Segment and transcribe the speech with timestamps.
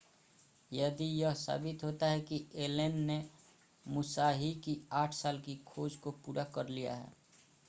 [0.71, 3.23] यदि यह साबित होता है कि एलन ने
[3.85, 7.13] मुसाहि की आठ साल की खोज को पूरा कर लिया है